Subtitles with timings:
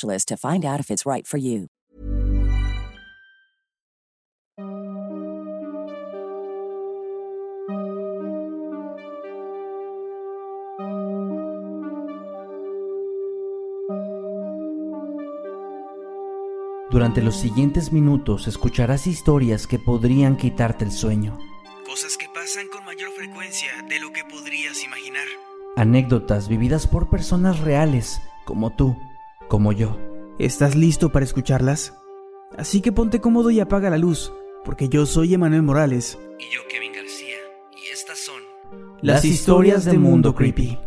[0.00, 1.68] to find out if it's right for you.
[16.92, 21.38] Durante los siguientes minutos escucharás historias que podrían quitarte el sueño.
[21.86, 25.24] Cosas que pasan con mayor frecuencia de lo que podrías imaginar.
[25.76, 28.94] Anécdotas vividas por personas reales como tú
[29.52, 29.98] como yo.
[30.38, 31.92] ¿Estás listo para escucharlas?
[32.56, 34.32] Así que ponte cómodo y apaga la luz,
[34.64, 36.18] porque yo soy Emanuel Morales.
[36.38, 37.36] Y yo Kevin García,
[37.70, 38.40] y estas son
[39.02, 40.78] las historias de Mundo Creepy.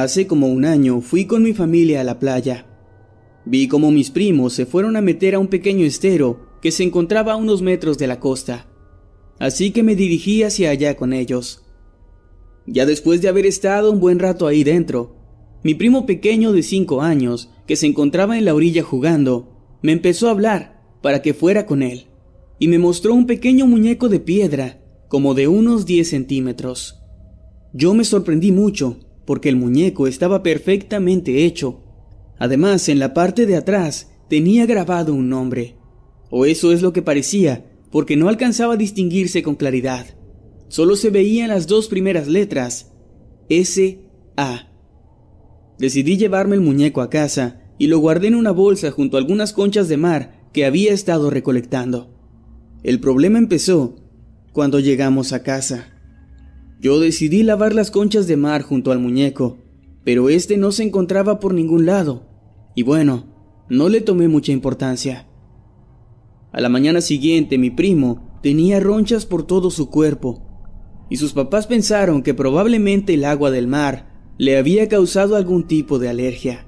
[0.00, 2.64] Hace como un año fui con mi familia a la playa.
[3.44, 7.34] Vi como mis primos se fueron a meter a un pequeño estero que se encontraba
[7.34, 8.66] a unos metros de la costa.
[9.38, 11.66] Así que me dirigí hacia allá con ellos.
[12.66, 15.16] Ya después de haber estado un buen rato ahí dentro,
[15.62, 20.28] mi primo pequeño de cinco años, que se encontraba en la orilla jugando, me empezó
[20.28, 22.06] a hablar para que fuera con él,
[22.58, 27.02] y me mostró un pequeño muñeco de piedra, como de unos 10 centímetros.
[27.74, 31.84] Yo me sorprendí mucho porque el muñeco estaba perfectamente hecho.
[32.40, 35.76] Además, en la parte de atrás tenía grabado un nombre.
[36.30, 40.04] O eso es lo que parecía, porque no alcanzaba a distinguirse con claridad.
[40.66, 42.90] Solo se veían las dos primeras letras,
[43.48, 44.00] S
[44.36, 44.68] A.
[45.78, 49.52] Decidí llevarme el muñeco a casa y lo guardé en una bolsa junto a algunas
[49.52, 52.12] conchas de mar que había estado recolectando.
[52.82, 53.94] El problema empezó
[54.52, 55.99] cuando llegamos a casa.
[56.80, 59.58] Yo decidí lavar las conchas de mar junto al muñeco,
[60.02, 62.26] pero este no se encontraba por ningún lado,
[62.74, 63.26] y bueno,
[63.68, 65.28] no le tomé mucha importancia.
[66.52, 70.42] A la mañana siguiente mi primo tenía ronchas por todo su cuerpo,
[71.10, 75.98] y sus papás pensaron que probablemente el agua del mar le había causado algún tipo
[75.98, 76.66] de alergia.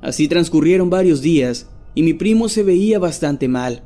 [0.00, 3.82] Así transcurrieron varios días y mi primo se veía bastante mal.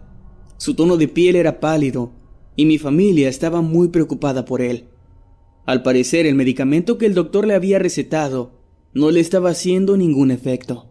[0.58, 2.12] Su tono de piel era pálido
[2.54, 4.90] y mi familia estaba muy preocupada por él.
[5.66, 8.62] Al parecer, el medicamento que el doctor le había recetado
[8.94, 10.86] no le estaba haciendo ningún efecto.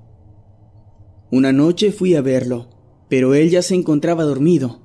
[1.31, 2.69] Una noche fui a verlo,
[3.09, 4.81] pero él ya se encontraba dormido.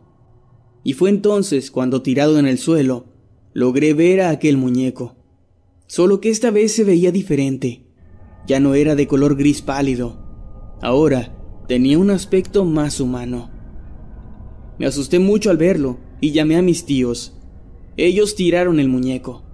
[0.84, 3.06] Y fue entonces cuando, tirado en el suelo,
[3.52, 5.16] logré ver a aquel muñeco.
[5.86, 7.84] Solo que esta vez se veía diferente.
[8.46, 10.78] Ya no era de color gris pálido.
[10.80, 11.36] Ahora
[11.66, 13.50] tenía un aspecto más humano.
[14.78, 17.36] Me asusté mucho al verlo y llamé a mis tíos.
[17.96, 19.49] Ellos tiraron el muñeco.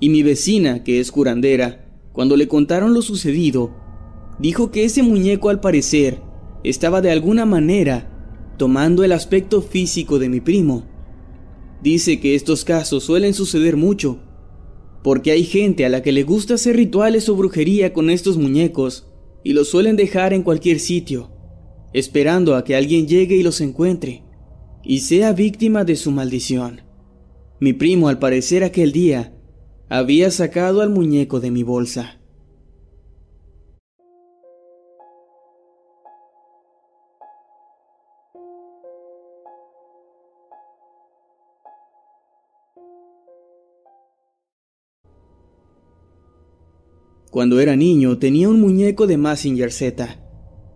[0.00, 3.70] Y mi vecina, que es curandera, cuando le contaron lo sucedido,
[4.38, 6.20] dijo que ese muñeco al parecer
[6.64, 8.10] estaba de alguna manera
[8.58, 10.86] tomando el aspecto físico de mi primo.
[11.82, 14.18] Dice que estos casos suelen suceder mucho,
[15.02, 19.06] porque hay gente a la que le gusta hacer rituales o brujería con estos muñecos
[19.42, 21.30] y los suelen dejar en cualquier sitio,
[21.92, 24.24] esperando a que alguien llegue y los encuentre
[24.84, 26.82] y sea víctima de su maldición.
[27.60, 29.34] Mi primo al parecer aquel día
[29.92, 32.20] había sacado al muñeco de mi bolsa.
[47.32, 50.20] Cuando era niño tenía un muñeco de Massinger Z.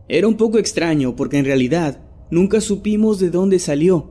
[0.09, 2.03] Era un poco extraño porque en realidad
[2.33, 4.11] nunca supimos de dónde salió.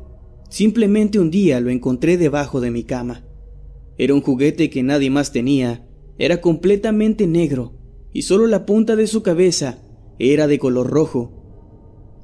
[0.49, 3.25] Simplemente un día lo encontré debajo de mi cama.
[3.97, 5.87] Era un juguete que nadie más tenía,
[6.17, 7.73] era completamente negro,
[8.11, 9.83] y solo la punta de su cabeza
[10.19, 11.43] era de color rojo.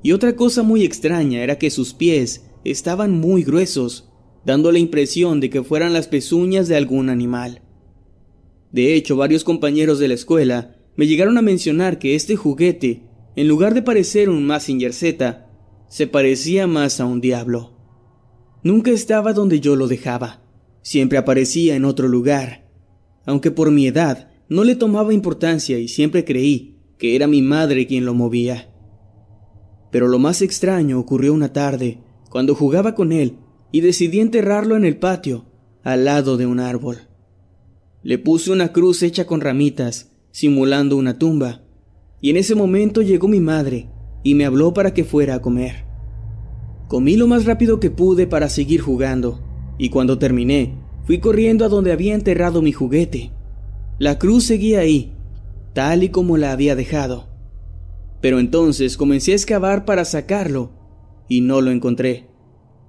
[0.03, 4.09] Y otra cosa muy extraña era que sus pies estaban muy gruesos,
[4.45, 7.61] dando la impresión de que fueran las pezuñas de algún animal.
[8.71, 13.03] De hecho, varios compañeros de la escuela me llegaron a mencionar que este juguete,
[13.35, 15.47] en lugar de parecer un Massinger Z,
[15.87, 17.73] se parecía más a un diablo.
[18.63, 20.43] Nunca estaba donde yo lo dejaba,
[20.81, 22.67] siempre aparecía en otro lugar.
[23.25, 27.87] Aunque por mi edad no le tomaba importancia y siempre creí que era mi madre
[27.87, 28.73] quien lo movía.
[29.91, 31.99] Pero lo más extraño ocurrió una tarde,
[32.29, 33.37] cuando jugaba con él
[33.71, 35.45] y decidí enterrarlo en el patio,
[35.83, 36.97] al lado de un árbol.
[38.03, 41.63] Le puse una cruz hecha con ramitas, simulando una tumba,
[42.21, 43.89] y en ese momento llegó mi madre
[44.23, 45.85] y me habló para que fuera a comer.
[46.87, 49.41] Comí lo más rápido que pude para seguir jugando,
[49.79, 53.31] y cuando terminé, fui corriendo a donde había enterrado mi juguete.
[53.97, 55.13] La cruz seguía ahí,
[55.73, 57.29] tal y como la había dejado.
[58.21, 60.71] Pero entonces comencé a excavar para sacarlo,
[61.27, 62.27] y no lo encontré.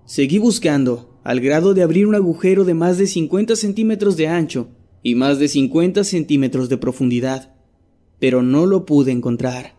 [0.04, 4.69] Seguí buscando, al grado de abrir un agujero de más de 50 centímetros de ancho
[5.02, 7.54] y más de 50 centímetros de profundidad,
[8.19, 9.76] pero no lo pude encontrar.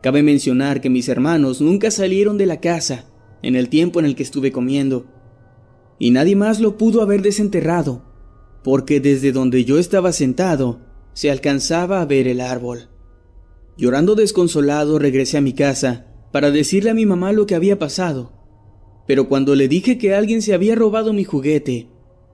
[0.00, 3.06] Cabe mencionar que mis hermanos nunca salieron de la casa
[3.42, 5.06] en el tiempo en el que estuve comiendo,
[5.98, 8.02] y nadie más lo pudo haber desenterrado,
[8.62, 10.80] porque desde donde yo estaba sentado
[11.12, 12.88] se alcanzaba a ver el árbol.
[13.76, 18.32] Llorando desconsolado regresé a mi casa para decirle a mi mamá lo que había pasado,
[19.06, 21.88] pero cuando le dije que alguien se había robado mi juguete,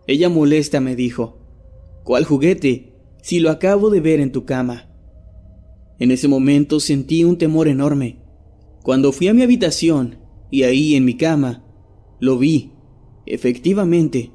[0.06, 1.40] ella molesta me dijo,
[2.04, 2.94] ¿Cuál juguete?
[3.22, 4.88] Si lo acabo de ver en tu cama.
[5.98, 8.22] En ese momento sentí un temor enorme.
[8.82, 10.18] Cuando fui a mi habitación
[10.50, 11.64] y ahí en mi cama,
[12.18, 12.72] lo vi.
[13.26, 14.32] Efectivamente,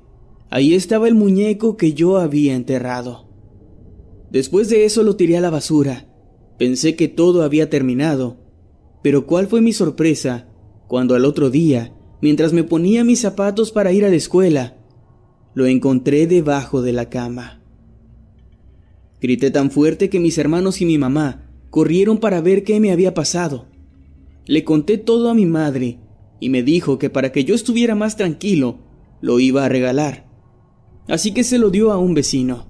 [0.49, 3.27] ahí estaba el muñeco que yo había enterrado.
[4.31, 6.07] Después de eso lo tiré a la basura.
[6.57, 8.37] Pensé que todo había terminado.
[9.01, 10.47] Pero cuál fue mi sorpresa
[10.87, 14.77] cuando al otro día, mientras me ponía mis zapatos para ir a la escuela,
[15.53, 17.61] lo encontré debajo de la cama.
[19.21, 23.13] Grité tan fuerte que mis hermanos y mi mamá corrieron para ver qué me había
[23.13, 23.65] pasado.
[24.45, 25.99] Le conté todo a mi madre
[26.39, 28.79] y me dijo que para que yo estuviera más tranquilo,
[29.21, 30.25] lo iba a regalar.
[31.07, 32.67] Así que se lo dio a un vecino.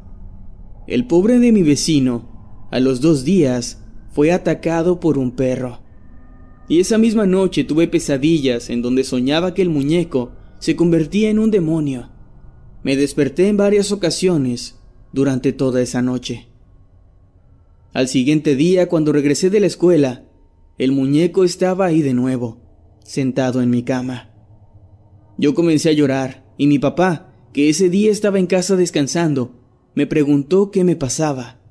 [0.87, 5.79] El pobre de mi vecino, a los dos días, fue atacado por un perro.
[6.67, 11.39] Y esa misma noche tuve pesadillas en donde soñaba que el muñeco se convertía en
[11.39, 12.09] un demonio.
[12.83, 14.75] Me desperté en varias ocasiones
[15.11, 16.47] durante toda esa noche.
[17.93, 20.25] Al siguiente día, cuando regresé de la escuela,
[20.77, 22.59] el muñeco estaba ahí de nuevo,
[23.05, 24.29] sentado en mi cama.
[25.37, 29.61] Yo comencé a llorar y mi papá, que ese día estaba en casa descansando,
[29.93, 31.61] me preguntó qué me pasaba.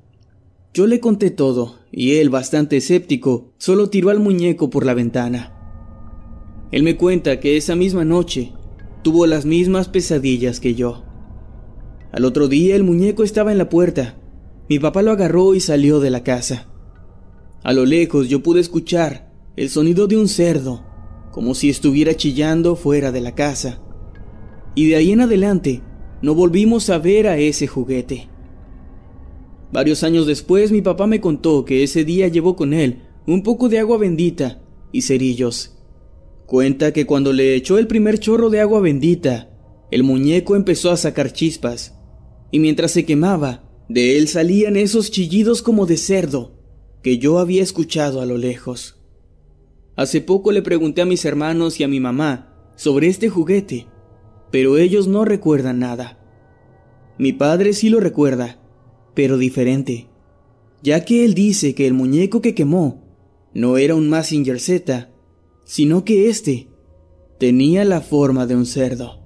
[0.73, 5.53] Yo le conté todo y él, bastante escéptico, solo tiró al muñeco por la ventana.
[6.71, 8.53] Él me cuenta que esa misma noche
[9.03, 11.03] tuvo las mismas pesadillas que yo.
[12.11, 14.17] Al otro día el muñeco estaba en la puerta
[14.67, 16.67] mi papá lo agarró y salió de la casa.
[17.63, 20.84] A lo lejos yo pude escuchar el sonido de un cerdo,
[21.35, 23.81] como si estuviera chillando fuera de la casa.
[24.73, 25.81] Y de ahí en adelante
[26.21, 28.29] no volvimos a ver a ese juguete.
[29.69, 33.67] Varios años después mi papá me contó que ese día llevó con él un poco
[33.67, 34.61] de agua bendita
[34.93, 35.75] y cerillos.
[36.45, 39.49] Cuenta que cuando le echó el primer chorro de agua bendita,
[39.91, 41.99] el muñeco empezó a sacar chispas,
[42.49, 46.53] y mientras se quemaba, de él salían esos chillidos como de cerdo
[47.03, 48.94] que yo había escuchado a lo lejos.
[49.95, 53.87] Hace poco le pregunté a mis hermanos y a mi mamá sobre este juguete,
[54.51, 56.19] pero ellos no recuerdan nada.
[57.17, 58.59] Mi padre sí lo recuerda,
[59.13, 60.09] pero diferente,
[60.83, 63.03] ya que él dice que el muñeco que quemó
[63.53, 65.09] no era un Massinger Z,
[65.63, 66.67] sino que éste
[67.39, 69.24] tenía la forma de un cerdo.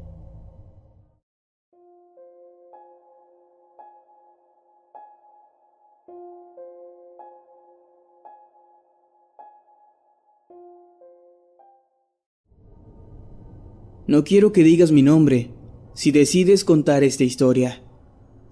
[14.10, 15.52] No quiero que digas mi nombre
[15.94, 17.84] si decides contar esta historia,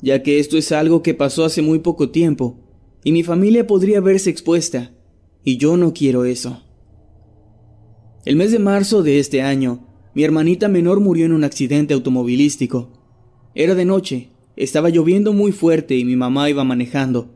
[0.04, 2.60] ya que esto es algo que pasó hace muy poco tiempo
[3.04, 4.92] y mi familia podría verse expuesta,
[5.44, 6.62] y yo no quiero eso.
[8.24, 12.94] El mes de marzo de este año, mi hermanita menor murió en un accidente automovilístico.
[13.56, 17.34] Era de noche, estaba lloviendo muy fuerte y mi mamá iba manejando.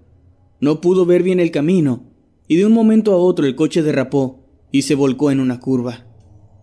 [0.60, 2.04] No pudo ver bien el camino,
[2.48, 6.06] y de un momento a otro el coche derrapó y se volcó en una curva.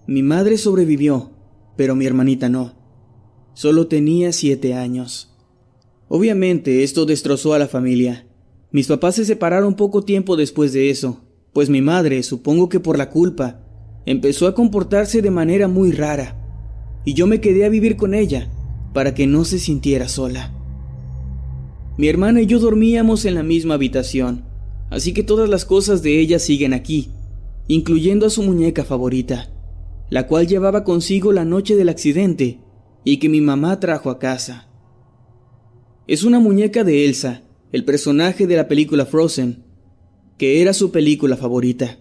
[0.07, 1.33] Mi madre sobrevivió,
[1.79, 2.75] pero mi hermanita no.
[3.55, 5.33] Solo tenía siete años.
[6.09, 8.27] Obviamente esto destrozó a la familia.
[8.73, 11.21] Mis papás se separaron poco tiempo después de eso,
[11.53, 13.61] pues mi madre, supongo que por la culpa,
[14.07, 16.37] empezó a comportarse de manera muy rara,
[17.05, 18.51] y yo me quedé a vivir con ella
[18.93, 20.53] para que no se sintiera sola.
[21.97, 24.43] Mi hermana y yo dormíamos en la misma habitación,
[24.91, 27.11] así que todas las cosas de ella siguen aquí,
[27.69, 29.49] incluyendo a su muñeca favorita,
[30.11, 32.61] la cual llevaba consigo la noche del accidente
[33.05, 34.69] y que mi mamá trajo a casa.
[36.07, 39.65] Es una muñeca de Elsa, el personaje de la película Frozen,
[40.38, 41.99] que era su película favorita.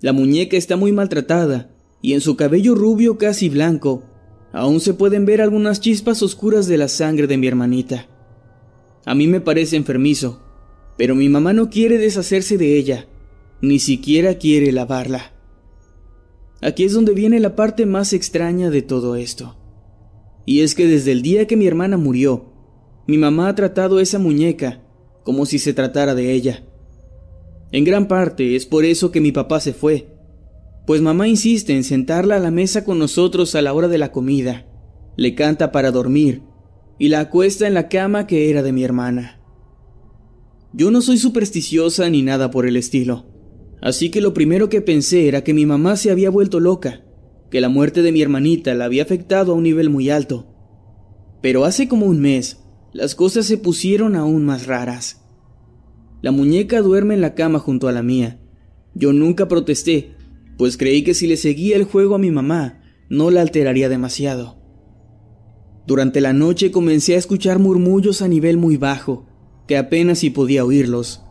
[0.00, 1.70] La muñeca está muy maltratada
[2.00, 4.04] y en su cabello rubio casi blanco
[4.52, 8.06] aún se pueden ver algunas chispas oscuras de la sangre de mi hermanita.
[9.04, 10.42] A mí me parece enfermizo,
[10.96, 13.06] pero mi mamá no quiere deshacerse de ella,
[13.60, 15.32] ni siquiera quiere lavarla.
[16.60, 19.56] Aquí es donde viene la parte más extraña de todo esto.
[20.44, 22.52] Y es que desde el día que mi hermana murió,
[23.06, 24.82] mi mamá ha tratado esa muñeca
[25.22, 26.64] como si se tratara de ella.
[27.70, 30.08] En gran parte es por eso que mi papá se fue,
[30.86, 34.10] pues mamá insiste en sentarla a la mesa con nosotros a la hora de la
[34.10, 34.66] comida,
[35.16, 36.40] le canta para dormir
[36.98, 39.38] y la acuesta en la cama que era de mi hermana.
[40.72, 43.26] Yo no soy supersticiosa ni nada por el estilo,
[43.80, 47.02] así que lo primero que pensé era que mi mamá se había vuelto loca,
[47.50, 50.46] que la muerte de mi hermanita la había afectado a un nivel muy alto.
[51.40, 52.58] Pero hace como un mes,
[52.92, 55.22] las cosas se pusieron aún más raras.
[56.20, 58.40] La muñeca duerme en la cama junto a la mía.
[58.94, 60.16] Yo nunca protesté,
[60.56, 64.58] pues creí que si le seguía el juego a mi mamá, no la alteraría demasiado.
[65.86, 69.26] Durante la noche comencé a escuchar murmullos a nivel muy bajo,
[69.66, 71.22] que apenas si podía oírlos.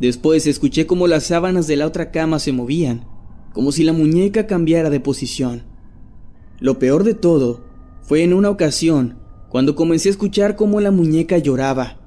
[0.00, 3.06] Después escuché como las sábanas de la otra cama se movían,
[3.52, 5.64] como si la muñeca cambiara de posición.
[6.58, 7.64] Lo peor de todo
[8.02, 12.04] fue en una ocasión cuando comencé a escuchar cómo la muñeca lloraba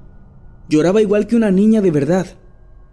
[0.68, 2.26] Lloraba igual que una niña de verdad.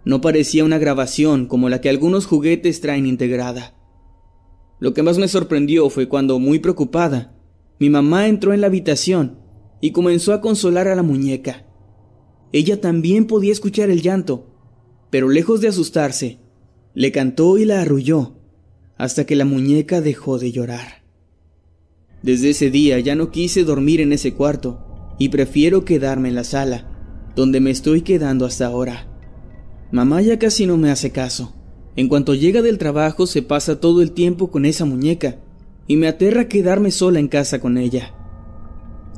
[0.04, 3.74] No parecía una grabación como la que algunos juguetes traen integrada.
[4.78, 7.34] Lo que más me sorprendió fue cuando, muy preocupada,
[7.78, 9.38] mi mamá entró en la habitación
[9.80, 11.66] y comenzó a consolar a la muñeca.
[12.52, 14.46] Ella también podía escuchar el llanto,
[15.16, 16.40] pero lejos de asustarse,
[16.92, 18.34] le cantó y la arrulló
[18.98, 21.04] hasta que la muñeca dejó de llorar.
[22.22, 26.44] Desde ese día ya no quise dormir en ese cuarto y prefiero quedarme en la
[26.44, 29.08] sala donde me estoy quedando hasta ahora.
[29.90, 31.54] Mamá ya casi no me hace caso.
[31.96, 35.38] En cuanto llega del trabajo se pasa todo el tiempo con esa muñeca
[35.86, 38.14] y me aterra quedarme sola en casa con ella.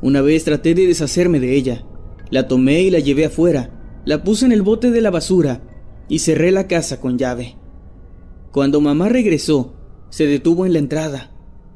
[0.01, 1.85] Una vez traté de deshacerme de ella.
[2.31, 5.68] La tomé y la llevé afuera, la puse en el bote de la basura
[6.09, 7.57] y cerré la casa con llave.
[8.53, 9.75] Cuando mamá regresó,
[10.11, 11.31] se detuvo en la entrada.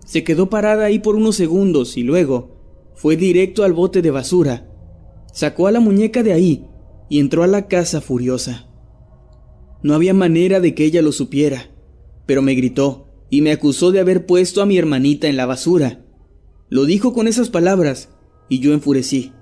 [0.04, 2.56] Se quedó parada ahí por unos segundos y luego
[2.94, 4.68] fue directo al bote de basura
[5.32, 6.66] Sacó a la muñeca de ahí
[7.08, 8.68] y entró a la casa furiosa.
[9.82, 11.70] No había manera de que ella lo supiera,
[12.26, 16.04] pero me gritó y me acusó de haber puesto a mi hermanita en la basura.
[16.68, 18.10] Lo dijo con esas palabras
[18.50, 19.32] y yo enfurecí.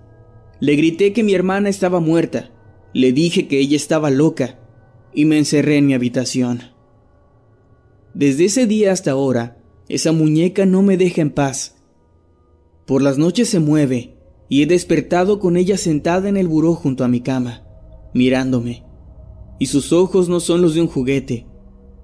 [0.61, 2.53] Le grité que mi hermana estaba muerta,
[2.95, 4.60] le dije que ella estaba loca
[5.15, 6.61] y me encerré en mi habitación.
[8.15, 11.77] Desde ese día hasta ahora, esa muñeca no me deja en paz.
[12.87, 14.17] Por las noches se mueve
[14.49, 17.65] y he despertado con ella sentada en el buró junto a mi cama,
[18.15, 18.85] mirándome.
[19.59, 21.47] Y sus ojos no son los de un juguete,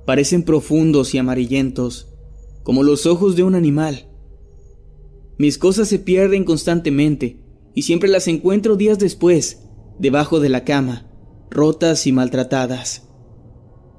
[0.05, 2.15] parecen profundos y amarillentos,
[2.63, 4.09] como los ojos de un animal.
[5.39, 7.41] Mis cosas se pierden constantemente
[7.75, 9.63] y siempre las encuentro días después,
[9.99, 11.11] debajo de la cama,
[11.51, 13.09] rotas y maltratadas.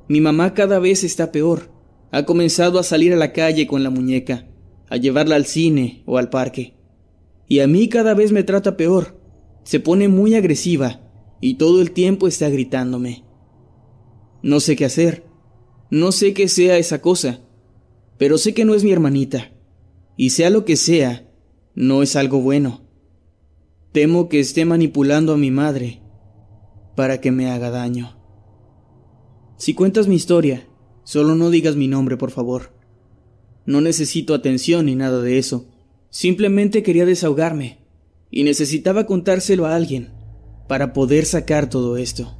[0.08, 1.72] Mi mamá cada vez está peor.
[2.12, 4.48] Ha comenzado a salir a la calle con la muñeca,
[4.90, 6.76] a llevarla al cine o al parque.
[7.48, 9.20] Y a mí cada vez me trata peor.
[9.64, 11.02] Se pone muy agresiva
[11.42, 13.26] y todo el tiempo está gritándome.
[14.42, 15.26] No sé qué hacer.
[15.90, 17.42] No sé qué sea esa cosa.
[18.18, 19.52] Pero sé que no es mi hermanita.
[20.16, 21.30] Y sea lo que sea,
[21.76, 22.82] no es algo bueno.
[23.92, 26.02] Temo que esté manipulando a mi madre
[26.98, 28.18] para que me haga daño.
[29.58, 30.68] Si cuentas mi historia,
[31.04, 32.72] solo no digas mi nombre, por favor.
[33.68, 35.68] No necesito atención ni nada de eso.
[36.10, 37.86] Simplemente quería desahogarme
[38.32, 40.12] y necesitaba contárselo a alguien
[40.68, 42.36] para poder sacar todo esto.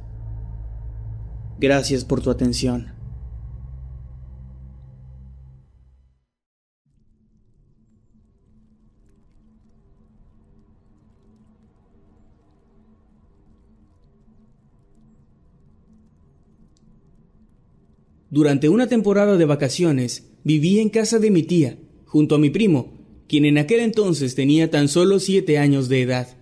[1.60, 2.97] Gracias por tu atención.
[18.30, 22.92] Durante una temporada de vacaciones viví en casa de mi tía, junto a mi primo,
[23.26, 26.36] quien en aquel entonces tenía tan solo siete años de edad.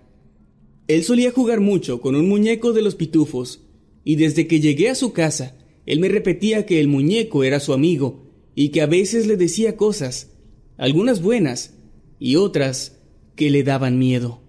[0.88, 3.62] Él solía jugar mucho con un muñeco de los pitufos,
[4.04, 7.72] y desde que llegué a su casa, él me repetía que el muñeco era su
[7.72, 10.32] amigo y que a veces le decía cosas,
[10.76, 11.74] algunas buenas
[12.18, 13.00] y otras
[13.36, 14.42] que le daban miedo.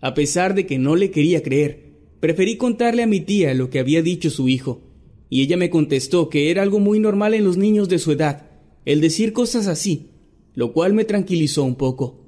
[0.00, 3.80] A pesar de que no le quería creer, preferí contarle a mi tía lo que
[3.80, 4.87] había dicho su hijo,
[5.30, 8.46] y ella me contestó que era algo muy normal en los niños de su edad,
[8.84, 10.08] el decir cosas así,
[10.54, 12.24] lo cual me tranquilizó un poco.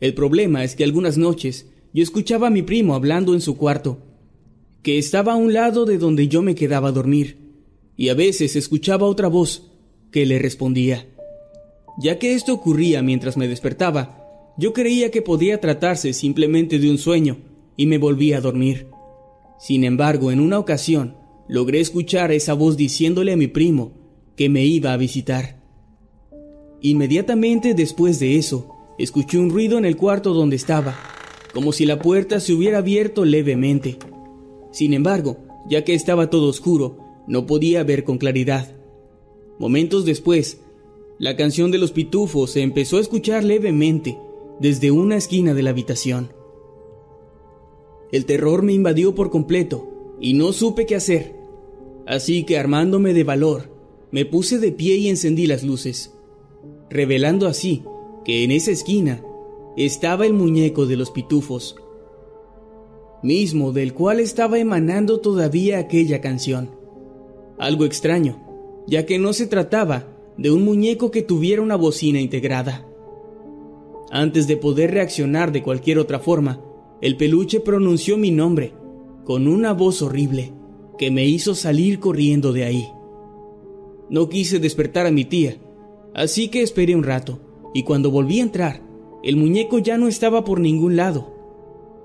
[0.00, 3.98] El problema es que algunas noches yo escuchaba a mi primo hablando en su cuarto,
[4.82, 7.38] que estaba a un lado de donde yo me quedaba a dormir,
[7.96, 9.70] y a veces escuchaba otra voz
[10.10, 11.06] que le respondía.
[12.00, 14.18] Ya que esto ocurría mientras me despertaba,
[14.56, 17.38] yo creía que podía tratarse simplemente de un sueño
[17.76, 18.88] y me volví a dormir.
[19.58, 21.16] Sin embargo, en una ocasión,
[21.48, 23.92] logré escuchar esa voz diciéndole a mi primo
[24.36, 25.60] que me iba a visitar.
[26.80, 30.96] Inmediatamente después de eso, escuché un ruido en el cuarto donde estaba,
[31.52, 33.98] como si la puerta se hubiera abierto levemente.
[34.70, 35.38] Sin embargo,
[35.68, 38.76] ya que estaba todo oscuro, no podía ver con claridad.
[39.58, 40.60] Momentos después,
[41.18, 44.18] la canción de los pitufos se empezó a escuchar levemente
[44.60, 46.32] desde una esquina de la habitación.
[48.12, 51.37] El terror me invadió por completo y no supe qué hacer.
[52.08, 53.70] Así que armándome de valor,
[54.10, 56.14] me puse de pie y encendí las luces,
[56.88, 57.84] revelando así
[58.24, 59.22] que en esa esquina
[59.76, 61.76] estaba el muñeco de los pitufos,
[63.22, 66.70] mismo del cual estaba emanando todavía aquella canción.
[67.58, 68.42] Algo extraño,
[68.86, 70.06] ya que no se trataba
[70.38, 72.88] de un muñeco que tuviera una bocina integrada.
[74.10, 76.64] Antes de poder reaccionar de cualquier otra forma,
[77.02, 78.72] el peluche pronunció mi nombre
[79.26, 80.54] con una voz horrible
[80.98, 82.88] que me hizo salir corriendo de ahí.
[84.10, 85.56] No quise despertar a mi tía,
[86.14, 87.40] así que esperé un rato,
[87.74, 88.82] y cuando volví a entrar,
[89.22, 91.34] el muñeco ya no estaba por ningún lado.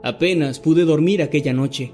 [0.03, 1.91] Apenas pude dormir aquella noche,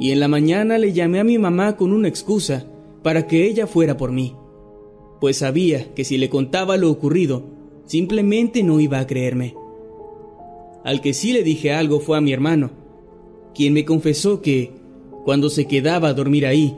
[0.00, 2.66] y en la mañana le llamé a mi mamá con una excusa
[3.02, 4.34] para que ella fuera por mí,
[5.20, 7.56] pues sabía que si le contaba lo ocurrido,
[7.86, 9.54] Simplemente no iba a creerme.
[10.84, 12.70] Al que sí le dije algo fue a mi hermano,
[13.54, 14.72] quien me confesó que,
[15.26, 16.76] cuando se quedaba a dormir ahí,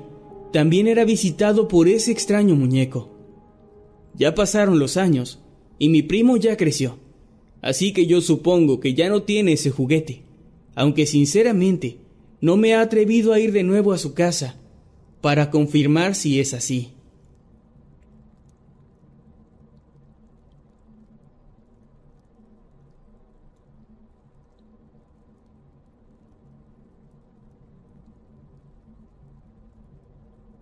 [0.55, 3.11] también era visitado por ese extraño muñeco.
[4.15, 5.39] Ya pasaron los años
[5.79, 6.97] y mi primo ya creció,
[7.61, 10.23] así que yo supongo que ya no tiene ese juguete,
[10.75, 11.99] aunque sinceramente
[12.41, 14.57] no me ha atrevido a ir de nuevo a su casa
[15.21, 16.93] para confirmar si es así.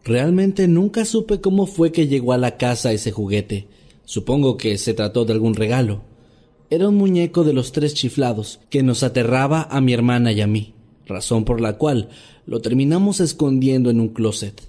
[0.06, 3.66] Realmente nunca supe cómo fue que llegó a la casa ese juguete.
[4.04, 6.02] Supongo que se trató de algún regalo.
[6.70, 10.46] Era un muñeco de los tres chiflados que nos aterraba a mi hermana y a
[10.46, 10.74] mí,
[11.06, 12.08] razón por la cual
[12.46, 14.62] lo terminamos escondiendo en un closet.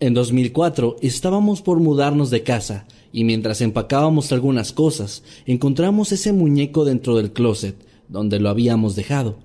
[0.00, 6.84] En 2004 estábamos por mudarnos de casa y mientras empacábamos algunas cosas encontramos ese muñeco
[6.84, 7.74] dentro del closet
[8.10, 9.38] donde lo habíamos dejado.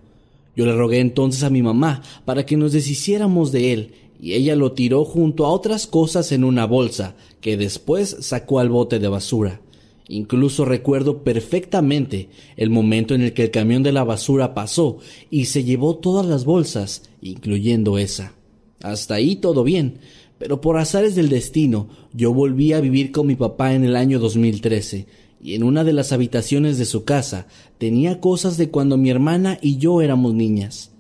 [0.54, 3.92] Yo le rogué entonces a mi mamá para que nos deshiciéramos de él
[4.22, 8.70] y ella lo tiró junto a otras cosas en una bolsa que después sacó al
[8.70, 9.62] bote de basura.
[10.08, 15.00] Incluso recuerdo perfectamente el momento en el que el camión de la basura pasó
[15.32, 18.36] y se llevó todas las bolsas, incluyendo esa.
[18.84, 20.00] Hasta ahí todo bien,
[20.38, 24.20] pero por azares del destino yo volví a vivir con mi papá en el año
[24.20, 25.08] 2013
[25.42, 27.48] y en una de las habitaciones de su casa
[27.80, 30.91] tenía cosas de cuando mi hermana y yo éramos niñas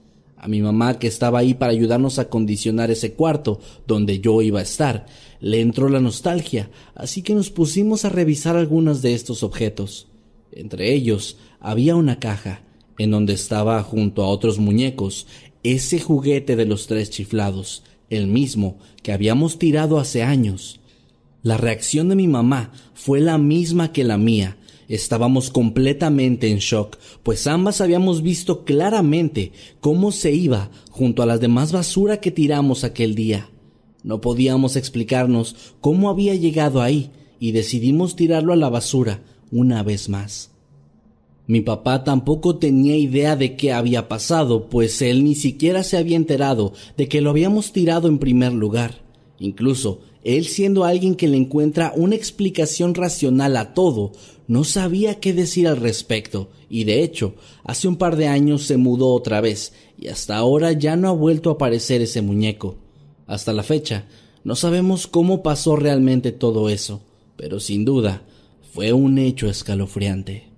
[0.43, 4.59] a mi mamá que estaba ahí para ayudarnos a condicionar ese cuarto donde yo iba
[4.59, 5.05] a estar.
[5.39, 10.07] Le entró la nostalgia, así que nos pusimos a revisar algunos de estos objetos.
[10.51, 12.63] Entre ellos había una caja,
[12.97, 15.27] en donde estaba junto a otros muñecos
[15.61, 20.79] ese juguete de los tres chiflados, el mismo que habíamos tirado hace años.
[21.43, 24.57] La reacción de mi mamá fue la misma que la mía,
[24.91, 31.39] Estábamos completamente en shock, pues ambas habíamos visto claramente cómo se iba junto a las
[31.39, 33.49] demás basura que tiramos aquel día.
[34.03, 40.09] No podíamos explicarnos cómo había llegado ahí y decidimos tirarlo a la basura una vez
[40.09, 40.51] más.
[41.47, 46.17] Mi papá tampoco tenía idea de qué había pasado, pues él ni siquiera se había
[46.17, 49.01] enterado de que lo habíamos tirado en primer lugar.
[49.39, 54.11] Incluso él siendo alguien que le encuentra una explicación racional a todo,
[54.51, 58.75] no sabía qué decir al respecto, y de hecho, hace un par de años se
[58.75, 62.75] mudó otra vez, y hasta ahora ya no ha vuelto a aparecer ese muñeco.
[63.27, 64.09] Hasta la fecha,
[64.43, 66.99] no sabemos cómo pasó realmente todo eso,
[67.37, 68.23] pero sin duda,
[68.73, 70.50] fue un hecho escalofriante.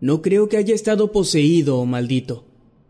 [0.00, 2.44] No creo que haya estado poseído o maldito.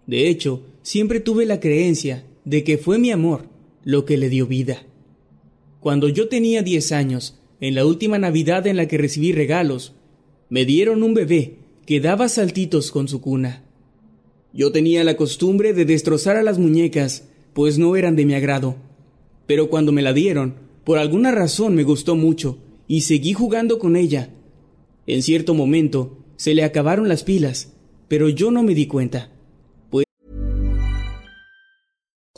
[0.07, 3.47] De hecho, siempre tuve la creencia de que fue mi amor
[3.85, 4.83] lo que le dio vida.
[5.81, 9.94] Cuando yo tenía 10 años, en la última Navidad en la que recibí regalos,
[10.49, 13.64] me dieron un bebé que daba saltitos con su cuna.
[14.53, 18.77] Yo tenía la costumbre de destrozar a las muñecas, pues no eran de mi agrado.
[19.47, 23.97] Pero cuando me la dieron, por alguna razón me gustó mucho y seguí jugando con
[23.97, 24.31] ella.
[25.07, 27.68] En cierto momento se le acabaron las pilas,
[28.09, 29.29] pero yo no me di cuenta.
[29.90, 30.07] Pues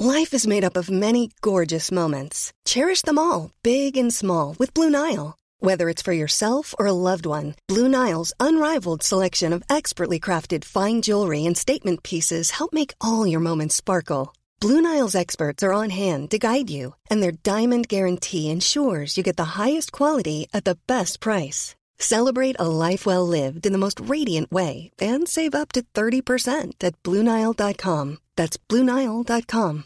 [0.01, 2.53] Life is made up of many gorgeous moments.
[2.65, 5.37] Cherish them all, big and small, with Blue Nile.
[5.61, 10.65] Whether it's for yourself or a loved one, Blue Nile's unrivaled selection of expertly crafted
[10.65, 14.33] fine jewelry and statement pieces help make all your moments sparkle.
[14.59, 19.23] Blue Nile's experts are on hand to guide you, and their diamond guarantee ensures you
[19.23, 21.77] get the highest quality at the best price.
[22.01, 26.83] Celebrate a life well lived in the most radiant way and save up to 30%
[26.83, 28.19] at BlueNile.com.
[28.37, 29.85] That's BlueNile.com.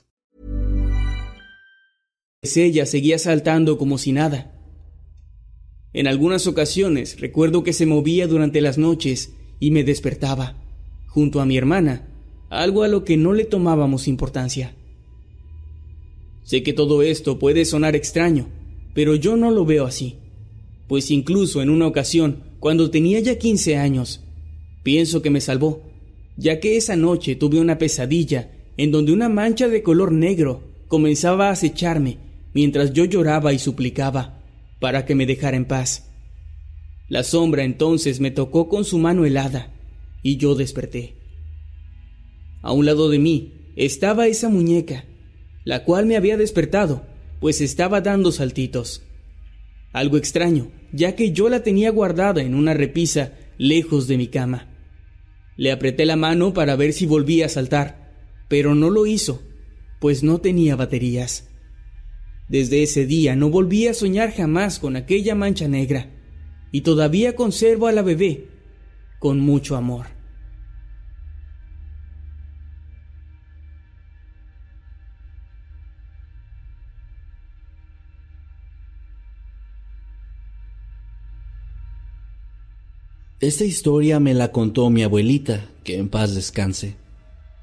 [2.57, 4.53] ella seguía saltando como si nada.
[5.93, 10.55] En algunas ocasiones recuerdo que se movía durante las noches y me despertaba,
[11.09, 12.07] junto a mi hermana,
[12.49, 14.77] algo a lo que no le tomábamos importancia.
[16.45, 18.51] Sé que todo esto puede sonar extraño,
[18.95, 20.19] pero yo no lo veo así,
[20.95, 24.23] pues incluso en una ocasión, cuando tenía ya 15 años,
[24.85, 25.83] pienso que me salvó,
[26.37, 31.49] ya que esa noche tuve una pesadilla en donde una mancha de color negro comenzaba
[31.49, 32.19] a acecharme
[32.53, 34.41] mientras yo lloraba y suplicaba
[34.79, 36.13] para que me dejara en paz.
[37.09, 39.75] La sombra entonces me tocó con su mano helada
[40.23, 41.17] y yo desperté.
[42.63, 45.07] A un lado de mí estaba esa muñeca,
[45.65, 47.05] la cual me había despertado,
[47.41, 49.03] pues estaba dando saltitos.
[49.93, 54.69] Algo extraño, ya que yo la tenía guardada en una repisa lejos de mi cama.
[55.57, 58.15] Le apreté la mano para ver si volvía a saltar,
[58.49, 59.43] pero no lo hizo,
[59.99, 61.49] pues no tenía baterías.
[62.49, 66.11] Desde ese día no volví a soñar jamás con aquella mancha negra,
[66.71, 68.47] y todavía conservo a la bebé
[69.19, 70.14] con mucho amor.
[83.45, 86.97] Esta historia me la contó mi abuelita, que en paz descanse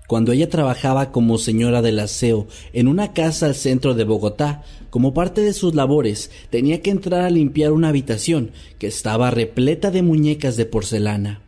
[0.07, 5.13] cuando ella trabajaba como señora del aseo en una casa al centro de Bogotá, como
[5.13, 10.01] parte de sus labores, tenía que entrar a limpiar una habitación que estaba repleta de
[10.01, 11.41] muñecas de porcelana.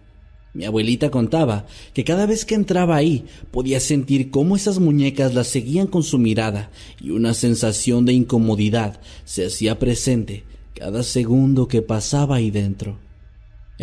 [0.53, 5.43] Mi abuelita contaba que cada vez que entraba ahí podía sentir cómo esas muñecas la
[5.43, 10.43] seguían con su mirada y una sensación de incomodidad se hacía presente
[10.73, 13.02] cada segundo que pasaba ahí dentro.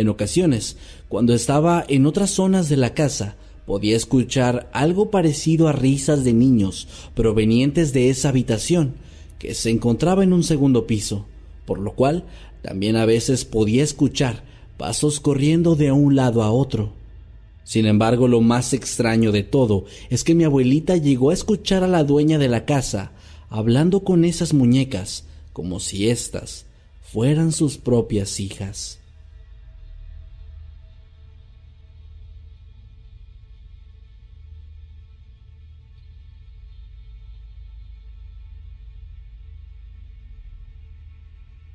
[0.00, 0.78] En ocasiones,
[1.10, 3.36] cuando estaba en otras zonas de la casa,
[3.66, 8.94] podía escuchar algo parecido a risas de niños provenientes de esa habitación,
[9.38, 11.26] que se encontraba en un segundo piso,
[11.66, 12.24] por lo cual
[12.62, 14.42] también a veces podía escuchar
[14.78, 16.94] pasos corriendo de un lado a otro.
[17.62, 21.88] Sin embargo, lo más extraño de todo es que mi abuelita llegó a escuchar a
[21.88, 23.12] la dueña de la casa
[23.50, 26.64] hablando con esas muñecas como si éstas
[27.02, 28.99] fueran sus propias hijas.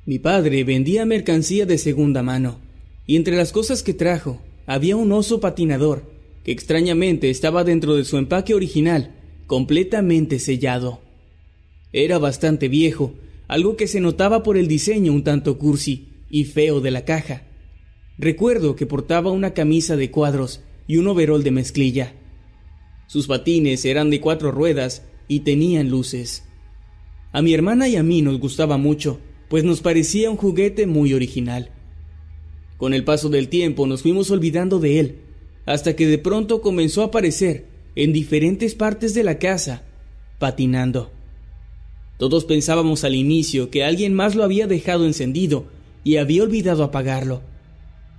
[0.06, 2.60] Mi padre vendía mercancía de segunda mano,
[3.06, 6.04] y entre las cosas que trajo había un oso patinador,
[6.44, 9.16] que extrañamente estaba dentro de su empaque original,
[9.48, 11.00] completamente sellado.
[11.92, 13.14] Era bastante viejo,
[13.48, 17.42] algo que se notaba por el diseño un tanto cursi y feo de la caja.
[18.16, 22.12] Recuerdo que portaba una camisa de cuadros y un overol de mezclilla.
[23.08, 26.44] Sus patines eran de cuatro ruedas y tenían luces.
[27.32, 31.14] A mi hermana y a mí nos gustaba mucho, pues nos parecía un juguete muy
[31.14, 31.70] original.
[32.76, 35.16] Con el paso del tiempo nos fuimos olvidando de él,
[35.64, 39.82] hasta que de pronto comenzó a aparecer en diferentes partes de la casa,
[40.38, 41.10] patinando.
[42.18, 45.66] Todos pensábamos al inicio que alguien más lo había dejado encendido
[46.04, 47.42] y había olvidado apagarlo.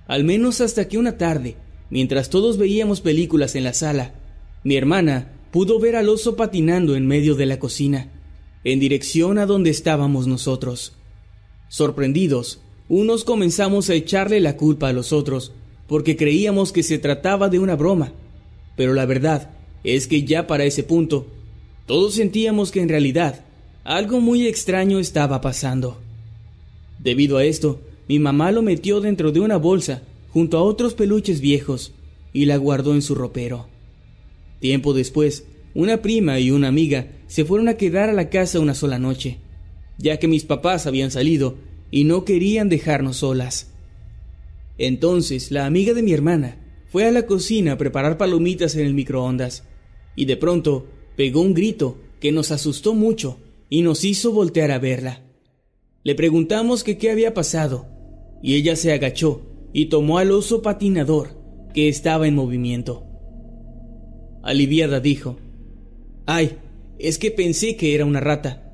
[0.06, 1.56] Al menos hasta que una tarde,
[1.90, 4.14] mientras todos veíamos películas en la sala,
[4.62, 8.10] mi hermana pudo ver al oso patinando en medio de la cocina,
[8.64, 10.97] en dirección a donde estábamos nosotros.
[11.68, 15.52] Sorprendidos, unos comenzamos a echarle la culpa a los otros,
[15.86, 18.12] porque creíamos que se trataba de una broma.
[18.76, 19.50] Pero la verdad
[19.84, 21.26] es que ya para ese punto,
[21.86, 23.44] todos sentíamos que en realidad
[23.84, 25.98] algo muy extraño estaba pasando.
[26.98, 31.40] Debido a esto, mi mamá lo metió dentro de una bolsa junto a otros peluches
[31.40, 31.92] viejos
[32.32, 33.68] y la guardó en su ropero.
[34.60, 38.74] Tiempo después, una prima y una amiga se fueron a quedar a la casa una
[38.74, 39.38] sola noche,
[39.98, 41.56] ya que mis papás habían salido
[41.90, 43.72] y no querían dejarnos solas.
[44.78, 46.56] Entonces la amiga de mi hermana
[46.90, 49.64] fue a la cocina a preparar palomitas en el microondas
[50.16, 54.78] y de pronto pegó un grito que nos asustó mucho y nos hizo voltear a
[54.78, 55.22] verla.
[56.04, 57.86] Le preguntamos qué había pasado
[58.42, 61.36] y ella se agachó y tomó al oso patinador
[61.74, 63.04] que estaba en movimiento.
[64.42, 65.36] Aliviada dijo,
[66.24, 66.56] Ay,
[66.98, 68.67] es que pensé que era una rata.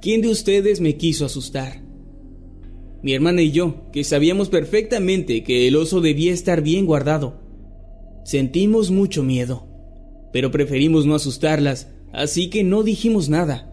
[0.00, 1.82] ¿Quién de ustedes me quiso asustar?
[3.02, 7.40] Mi hermana y yo, que sabíamos perfectamente que el oso debía estar bien guardado,
[8.24, 9.66] sentimos mucho miedo,
[10.32, 13.72] pero preferimos no asustarlas, así que no dijimos nada,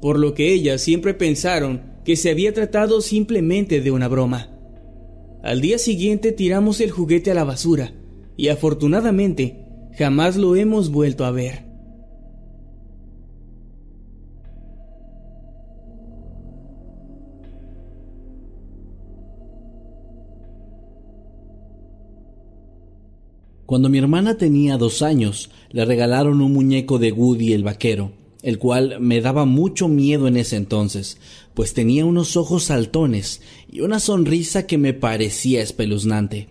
[0.00, 4.58] por lo que ellas siempre pensaron que se había tratado simplemente de una broma.
[5.42, 7.92] Al día siguiente tiramos el juguete a la basura
[8.34, 9.66] y afortunadamente
[9.98, 11.65] jamás lo hemos vuelto a ver.
[23.66, 28.60] Cuando mi hermana tenía dos años, le regalaron un muñeco de Woody el vaquero, el
[28.60, 31.18] cual me daba mucho miedo en ese entonces,
[31.52, 36.46] pues tenía unos ojos saltones y una sonrisa que me parecía espeluznante.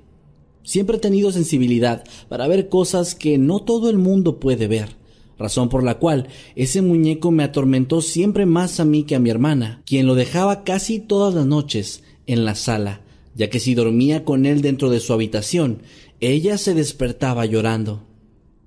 [0.63, 4.97] Siempre he tenido sensibilidad para ver cosas que no todo el mundo puede ver,
[5.39, 9.30] razón por la cual ese muñeco me atormentó siempre más a mí que a mi
[9.30, 14.23] hermana, quien lo dejaba casi todas las noches en la sala, ya que si dormía
[14.23, 15.80] con él dentro de su habitación,
[16.19, 18.04] ella se despertaba llorando.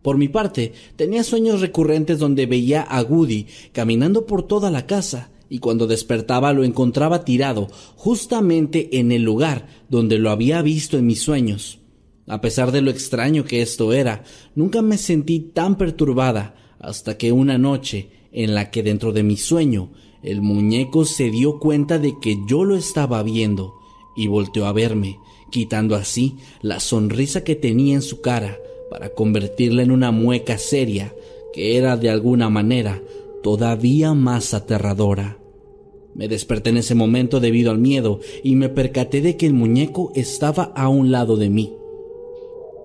[0.03, 5.31] Por mi parte, tenía sueños recurrentes donde veía a Woody caminando por toda la casa,
[5.51, 11.07] y cuando despertaba lo encontraba tirado justamente en el lugar donde lo había visto en
[11.07, 11.79] mis sueños.
[12.27, 17.33] A pesar de lo extraño que esto era, nunca me sentí tan perturbada hasta que
[17.33, 19.91] una noche, en la que dentro de mi sueño,
[20.23, 23.75] el muñeco se dio cuenta de que yo lo estaba viendo
[24.17, 25.19] y volteó a verme,
[25.51, 28.59] quitando así la sonrisa que tenía en su cara
[28.91, 31.15] para convertirla en una mueca seria
[31.53, 33.03] que era de alguna manera
[33.43, 35.39] todavía más aterradora.
[36.15, 40.11] Me desperté en ese momento debido al miedo y me percaté de que el muñeco
[40.15, 41.75] estaba a un lado de mí.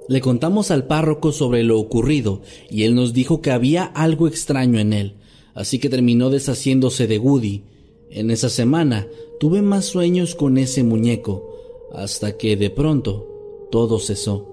[0.08, 4.80] Le contamos al párroco sobre lo ocurrido y él nos dijo que había algo extraño
[4.80, 5.16] en él,
[5.54, 7.64] así que terminó deshaciéndose de Woody.
[8.10, 9.08] En esa semana
[9.40, 11.53] tuve más sueños con ese muñeco,
[11.94, 14.50] hasta que de pronto todo cesó.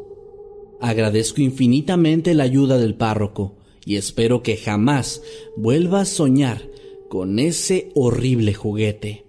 [0.81, 5.22] Agradezco infinitamente la ayuda del párroco y espero que jamás
[5.57, 6.62] vuelva a soñar
[7.09, 9.26] con ese horrible juguete.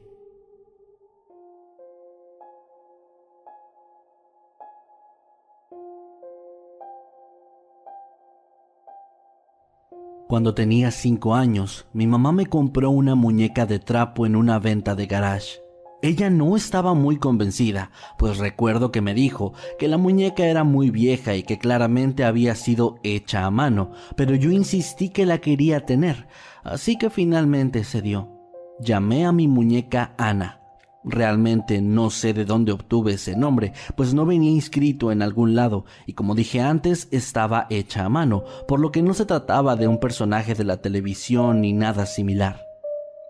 [10.27, 14.95] Cuando tenía cinco años, mi mamá me compró una muñeca de trapo en una venta
[14.95, 15.59] de garage.
[16.03, 20.89] Ella no estaba muy convencida, pues recuerdo que me dijo que la muñeca era muy
[20.89, 25.85] vieja y que claramente había sido hecha a mano, pero yo insistí que la quería
[25.85, 26.27] tener,
[26.63, 28.31] así que finalmente se dio.
[28.79, 30.61] Llamé a mi muñeca Ana.
[31.03, 35.85] Realmente no sé de dónde obtuve ese nombre, pues no venía inscrito en algún lado,
[36.07, 39.87] y como dije antes, estaba hecha a mano, por lo que no se trataba de
[39.87, 42.70] un personaje de la televisión ni nada similar.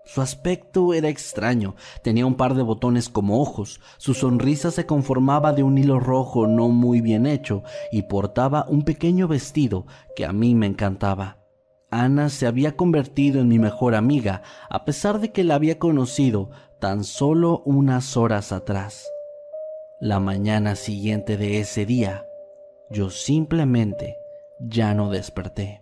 [0.04, 5.52] Su aspecto era extraño, tenía un par de botones como ojos, su sonrisa se conformaba
[5.52, 7.62] de un hilo rojo no muy bien hecho
[7.92, 9.86] y portaba un pequeño vestido
[10.16, 11.38] que a mí me encantaba.
[11.90, 16.50] Ana se había convertido en mi mejor amiga, a pesar de que la había conocido
[16.80, 19.06] tan solo unas horas atrás.
[20.00, 22.26] La mañana siguiente de ese día,
[22.90, 24.16] yo simplemente
[24.58, 25.81] ya no desperté.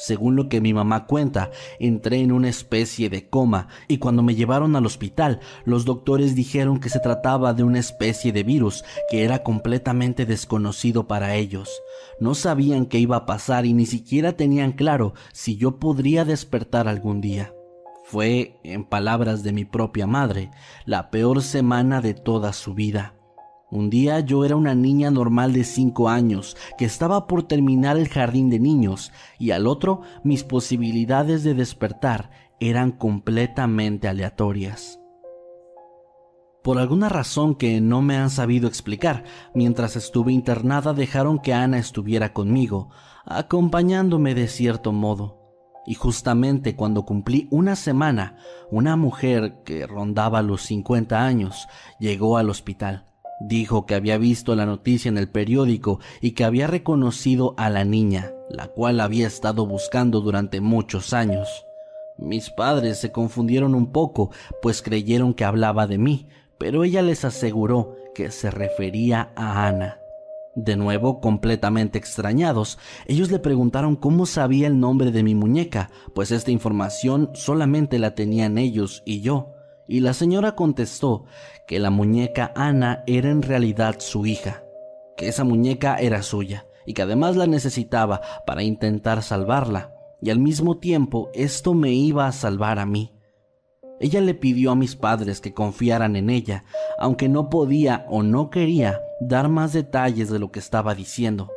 [0.00, 4.34] Según lo que mi mamá cuenta, entré en una especie de coma y cuando me
[4.34, 9.24] llevaron al hospital, los doctores dijeron que se trataba de una especie de virus que
[9.24, 11.82] era completamente desconocido para ellos.
[12.18, 16.88] No sabían qué iba a pasar y ni siquiera tenían claro si yo podría despertar
[16.88, 17.52] algún día.
[18.04, 20.50] Fue, en palabras de mi propia madre,
[20.86, 23.19] la peor semana de toda su vida.
[23.72, 28.08] Un día yo era una niña normal de 5 años que estaba por terminar el
[28.08, 34.98] jardín de niños y al otro mis posibilidades de despertar eran completamente aleatorias.
[36.64, 39.22] Por alguna razón que no me han sabido explicar,
[39.54, 42.90] mientras estuve internada dejaron que Ana estuviera conmigo,
[43.24, 45.38] acompañándome de cierto modo.
[45.86, 48.36] Y justamente cuando cumplí una semana,
[48.70, 53.09] una mujer que rondaba los 50 años llegó al hospital
[53.40, 57.84] Dijo que había visto la noticia en el periódico y que había reconocido a la
[57.84, 61.66] niña, la cual había estado buscando durante muchos años.
[62.18, 67.24] Mis padres se confundieron un poco, pues creyeron que hablaba de mí, pero ella les
[67.24, 70.00] aseguró que se refería a Ana.
[70.54, 76.30] De nuevo, completamente extrañados, ellos le preguntaron cómo sabía el nombre de mi muñeca, pues
[76.30, 79.54] esta información solamente la tenían ellos y yo.
[79.90, 81.24] Y la señora contestó
[81.66, 84.62] que la muñeca Ana era en realidad su hija,
[85.16, 90.38] que esa muñeca era suya y que además la necesitaba para intentar salvarla, y al
[90.38, 93.16] mismo tiempo esto me iba a salvar a mí.
[93.98, 96.62] Ella le pidió a mis padres que confiaran en ella,
[97.00, 101.50] aunque no podía o no quería dar más detalles de lo que estaba diciendo.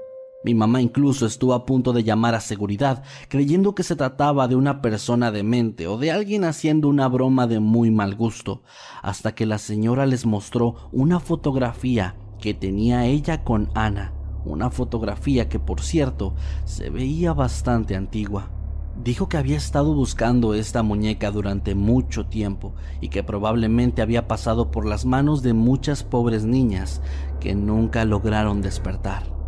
[0.45, 4.57] Mi mamá incluso estuvo a punto de llamar a seguridad, creyendo que se trataba de
[4.57, 8.61] una persona demente o de alguien haciendo una broma de muy mal gusto,
[9.01, 15.47] hasta que la señora les mostró una fotografía que tenía ella con Ana, una fotografía
[15.47, 18.51] que por cierto se veía bastante antigua.
[19.01, 24.71] Dijo que había estado buscando esta muñeca durante mucho tiempo y que probablemente había pasado
[24.71, 27.01] por las manos de muchas pobres niñas
[27.39, 29.42] que nunca lograron despertar.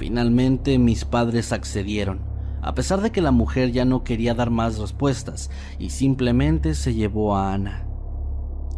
[0.00, 2.22] Finalmente mis padres accedieron,
[2.62, 6.94] a pesar de que la mujer ya no quería dar más respuestas y simplemente se
[6.94, 7.86] llevó a Ana.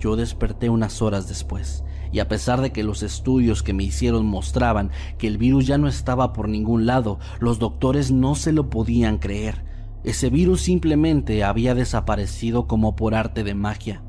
[0.01, 4.27] Yo desperté unas horas después y a pesar de que los estudios que me hicieron
[4.27, 8.69] mostraban que el virus ya no estaba por ningún lado, los doctores no se lo
[8.69, 9.65] podían creer.
[10.03, 14.03] Ese virus simplemente había desaparecido como por arte de magia.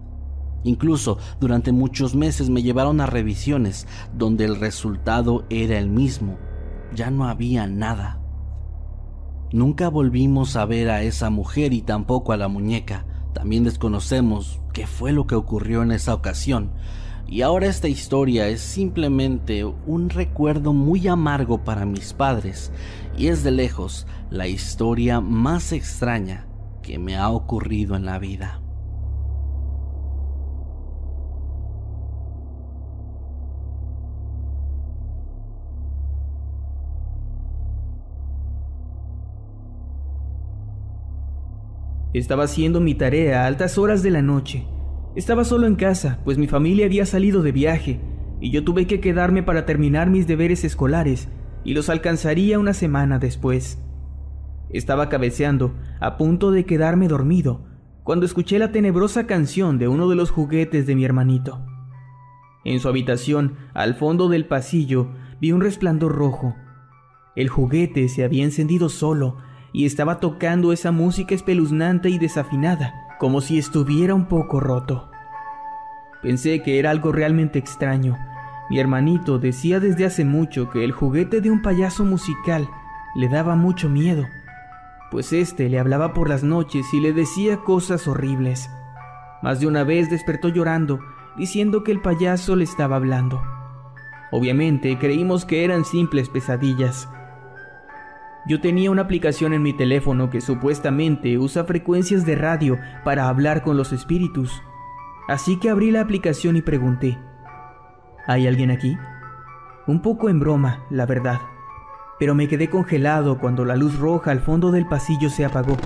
[0.64, 3.86] Incluso durante muchos meses me llevaron a revisiones
[4.18, 6.40] donde el resultado era el mismo.
[6.96, 8.20] Ya no había nada.
[9.52, 13.06] Nunca volvimos a ver a esa mujer y tampoco a la muñeca.
[13.34, 16.72] También desconocemos qué fue lo que ocurrió en esa ocasión,
[17.28, 22.72] y ahora esta historia es simplemente un recuerdo muy amargo para mis padres
[23.18, 26.48] y es de lejos la historia más extraña
[26.82, 28.63] que me ha ocurrido en la vida.
[42.14, 44.66] Estaba haciendo mi tarea a altas horas de la noche
[45.16, 48.00] estaba solo en casa, pues mi familia había salido de viaje,
[48.40, 51.30] y yo tuve que quedarme para terminar mis deberes escolares,
[51.64, 53.80] y los alcanzaría una semana después.
[54.72, 57.64] Estaba cabeceando, a punto de quedarme dormido,
[58.04, 61.64] cuando escuché la tenebrosa canción de uno de los juguetes de mi hermanito.
[62.66, 66.56] En su habitación, al fondo del pasillo, vi un resplandor rojo.
[67.36, 69.38] El juguete se había encendido solo
[69.74, 75.10] y estaba tocando esa música espeluznante y desafinada como si estuviera un poco roto.
[76.22, 78.18] Pensé que era algo realmente extraño.
[78.70, 82.70] Mi hermanito decía desde hace mucho que el juguete de un payaso musical
[83.16, 84.26] le daba mucho miedo,
[85.12, 88.70] pues este le hablaba por las noches y le decía cosas horribles.
[89.42, 91.00] Más de una vez despertó llorando,
[91.38, 93.42] diciendo que el payaso le estaba hablando.
[94.32, 97.08] Obviamente creímos que eran simples pesadillas,
[98.46, 103.64] yo tenía una aplicación en mi teléfono que supuestamente usa frecuencias de radio para hablar
[103.64, 104.62] con los espíritus.
[105.28, 107.18] Así que abrí la aplicación y pregunté,
[108.28, 108.98] ¿hay alguien aquí?
[109.88, 111.40] Un poco en broma, la verdad,
[112.20, 115.78] pero me quedé congelado cuando la luz roja al fondo del pasillo se apagó.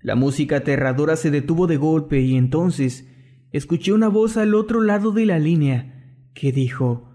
[0.00, 3.08] La música aterradora se detuvo de golpe y entonces
[3.50, 7.10] escuché una voz al otro lado de la línea que dijo,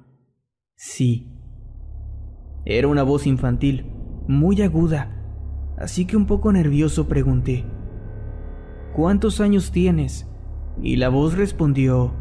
[0.75, 1.40] sí.
[2.65, 3.91] Era una voz infantil,
[4.27, 5.09] muy aguda,
[5.77, 7.65] así que un poco nervioso pregunté,
[8.93, 10.27] ¿Cuántos años tienes?
[10.81, 12.13] Y la voz respondió,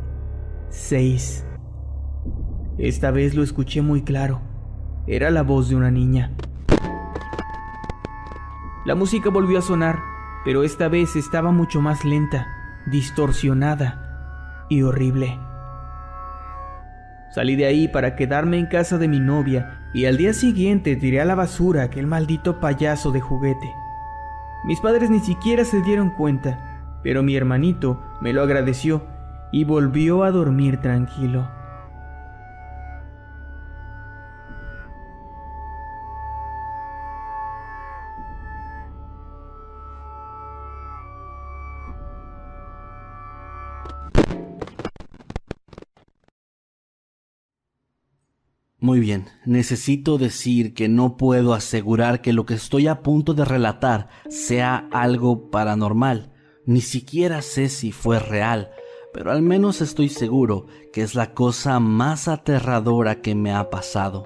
[0.68, 1.44] seis.
[2.78, 4.40] Esta vez lo escuché muy claro.
[5.08, 6.32] Era la voz de una niña.
[8.86, 9.98] La música volvió a sonar,
[10.44, 12.46] pero esta vez estaba mucho más lenta,
[12.86, 15.40] distorsionada y horrible.
[17.34, 21.20] Salí de ahí para quedarme en casa de mi novia y al día siguiente tiré
[21.20, 23.74] a la basura aquel maldito payaso de juguete.
[24.64, 29.02] Mis padres ni siquiera se dieron cuenta, pero mi hermanito me lo agradeció
[29.52, 31.48] y volvió a dormir tranquilo.
[48.82, 53.44] Muy bien, necesito decir que no puedo asegurar que lo que estoy a punto de
[53.44, 56.32] relatar sea algo paranormal.
[56.64, 58.70] Ni siquiera sé si fue real.
[59.12, 64.24] pero al menos estoy seguro que es la cosa más aterradora que me ha pasado.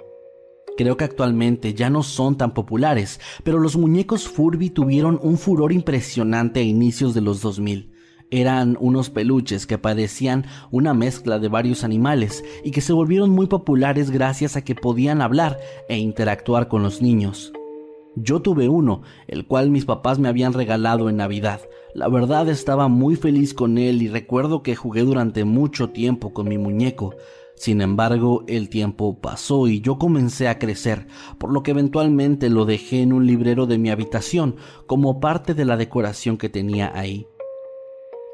[0.76, 5.72] Creo que actualmente ya no son tan populares, pero los muñecos Furby tuvieron un furor
[5.72, 7.93] impresionante a inicios de los 2000.
[8.34, 13.46] Eran unos peluches que parecían una mezcla de varios animales y que se volvieron muy
[13.46, 17.52] populares gracias a que podían hablar e interactuar con los niños.
[18.16, 21.60] Yo tuve uno, el cual mis papás me habían regalado en Navidad.
[21.94, 26.48] La verdad estaba muy feliz con él y recuerdo que jugué durante mucho tiempo con
[26.48, 27.14] mi muñeco.
[27.54, 31.06] Sin embargo, el tiempo pasó y yo comencé a crecer,
[31.38, 34.56] por lo que eventualmente lo dejé en un librero de mi habitación
[34.88, 37.28] como parte de la decoración que tenía ahí.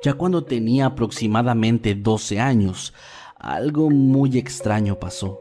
[0.03, 2.95] Ya cuando tenía aproximadamente 12 años,
[3.37, 5.41] algo muy extraño pasó.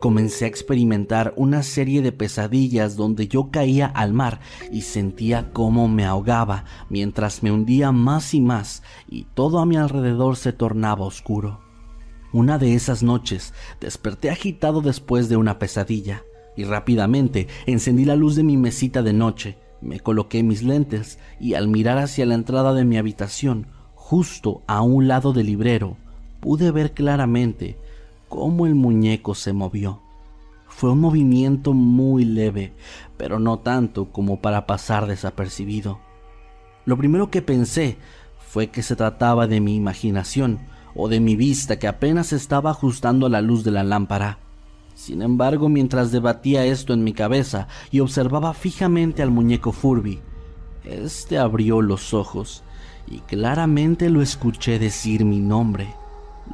[0.00, 4.40] Comencé a experimentar una serie de pesadillas donde yo caía al mar
[4.72, 9.76] y sentía cómo me ahogaba mientras me hundía más y más y todo a mi
[9.76, 11.60] alrededor se tornaba oscuro.
[12.32, 16.22] Una de esas noches desperté agitado después de una pesadilla
[16.56, 21.54] y rápidamente encendí la luz de mi mesita de noche, me coloqué mis lentes y
[21.54, 23.66] al mirar hacia la entrada de mi habitación,
[24.08, 25.98] justo a un lado del librero,
[26.40, 27.76] pude ver claramente
[28.30, 30.00] cómo el muñeco se movió.
[30.66, 32.72] Fue un movimiento muy leve,
[33.18, 35.98] pero no tanto como para pasar desapercibido.
[36.86, 37.98] Lo primero que pensé
[38.38, 40.58] fue que se trataba de mi imaginación
[40.94, 44.38] o de mi vista que apenas estaba ajustando a la luz de la lámpara.
[44.94, 50.20] Sin embargo, mientras debatía esto en mi cabeza y observaba fijamente al muñeco Furby,
[50.82, 52.64] este abrió los ojos
[53.10, 55.94] y claramente lo escuché decir mi nombre.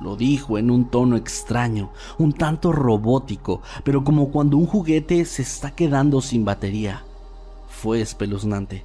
[0.00, 5.42] Lo dijo en un tono extraño, un tanto robótico, pero como cuando un juguete se
[5.42, 7.04] está quedando sin batería.
[7.68, 8.84] Fue espeluznante.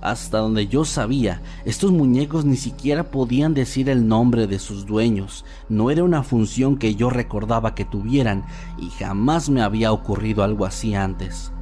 [0.00, 5.44] Hasta donde yo sabía, estos muñecos ni siquiera podían decir el nombre de sus dueños.
[5.68, 8.44] No era una función que yo recordaba que tuvieran
[8.78, 11.52] y jamás me había ocurrido algo así antes.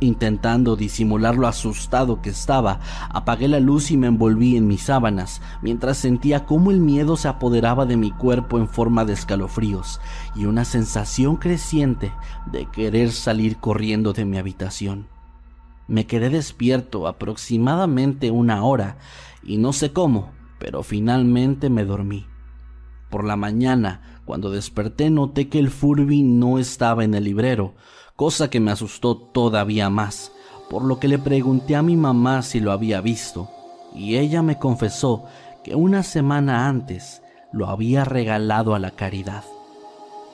[0.00, 2.78] Intentando disimular lo asustado que estaba,
[3.10, 7.26] apagué la luz y me envolví en mis sábanas, mientras sentía cómo el miedo se
[7.26, 10.00] apoderaba de mi cuerpo en forma de escalofríos
[10.36, 12.12] y una sensación creciente
[12.46, 15.08] de querer salir corriendo de mi habitación.
[15.88, 18.98] Me quedé despierto aproximadamente una hora
[19.42, 20.30] y no sé cómo,
[20.60, 22.26] pero finalmente me dormí.
[23.10, 27.74] Por la mañana, cuando desperté, noté que el Furby no estaba en el librero,
[28.18, 30.32] cosa que me asustó todavía más,
[30.68, 33.48] por lo que le pregunté a mi mamá si lo había visto,
[33.94, 35.26] y ella me confesó
[35.62, 39.44] que una semana antes lo había regalado a la caridad.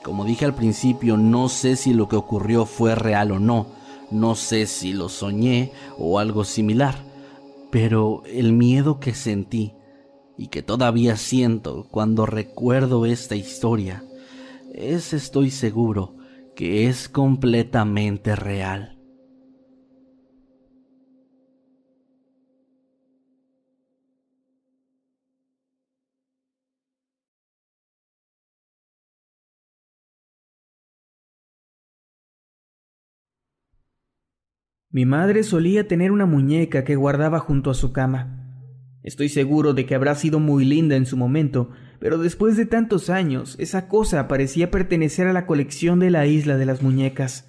[0.03, 3.67] Como dije al principio, no sé si lo que ocurrió fue real o no,
[4.09, 6.95] no sé si lo soñé o algo similar,
[7.69, 9.75] pero el miedo que sentí
[10.39, 14.03] y que todavía siento cuando recuerdo esta historia
[14.73, 16.15] es, estoy seguro,
[16.55, 18.95] que es completamente real.
[34.89, 38.45] Mi madre solía tener una muñeca que guardaba junto a su cama.
[39.03, 43.09] Estoy seguro de que habrá sido muy linda en su momento, pero después de tantos
[43.09, 47.47] años, esa cosa parecía pertenecer a la colección de la isla de las muñecas.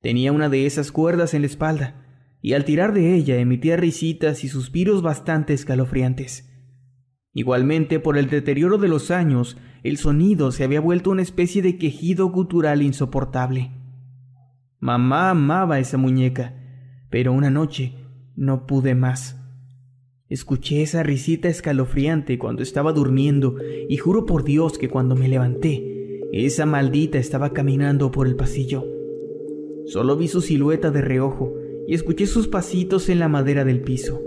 [0.00, 2.04] Tenía una de esas cuerdas en la espalda,
[2.40, 6.48] y al tirar de ella emitía risitas y suspiros bastante escalofriantes.
[7.32, 11.78] Igualmente, por el deterioro de los años, el sonido se había vuelto una especie de
[11.78, 13.72] quejido gutural insoportable.
[14.80, 16.54] Mamá amaba esa muñeca,
[17.10, 17.94] pero una noche
[18.36, 19.36] no pude más.
[20.30, 23.56] Escuché esa risita escalofriante cuando estaba durmiendo
[23.88, 28.84] y juro por Dios que cuando me levanté, esa maldita estaba caminando por el pasillo.
[29.86, 31.54] Solo vi su silueta de reojo
[31.86, 34.22] y escuché sus pasitos en la madera del piso.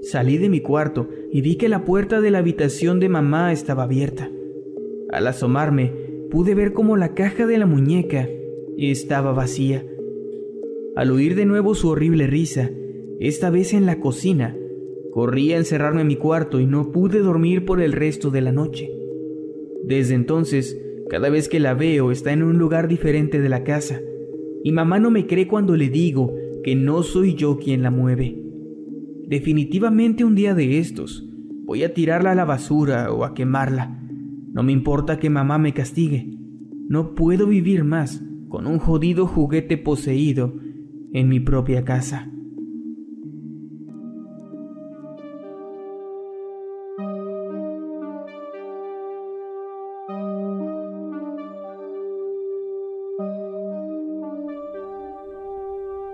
[0.00, 3.82] Salí de mi cuarto y vi que la puerta de la habitación de mamá estaba
[3.82, 4.30] abierta.
[5.10, 5.92] Al asomarme,
[6.30, 8.30] pude ver cómo la caja de la muñeca
[8.78, 9.84] estaba vacía.
[10.96, 12.70] Al oír de nuevo su horrible risa,
[13.20, 14.56] esta vez en la cocina.
[15.12, 18.52] Corrí a encerrarme en mi cuarto y no pude dormir por el resto de la
[18.52, 18.90] noche.
[19.84, 24.00] Desde entonces, cada vez que la veo está en un lugar diferente de la casa,
[24.62, 26.34] y mamá no me cree cuando le digo
[26.64, 28.42] que no soy yo quien la mueve.
[29.28, 31.28] Definitivamente un día de estos,
[31.64, 34.00] voy a tirarla a la basura o a quemarla.
[34.52, 36.30] No me importa que mamá me castigue.
[36.88, 40.54] No puedo vivir más con un jodido juguete poseído
[41.12, 42.33] en mi propia casa.